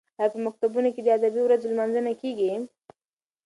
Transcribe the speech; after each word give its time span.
ایا 0.19 0.27
په 0.33 0.39
مکتبونو 0.45 0.89
کې 0.95 1.01
د 1.03 1.07
ادبي 1.17 1.41
ورځو 1.43 1.69
لمانځنه 1.71 2.11
کیږي؟ 2.21 2.51